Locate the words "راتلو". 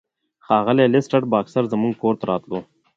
2.31-2.59